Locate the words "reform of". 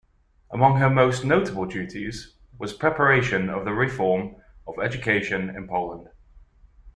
3.73-4.79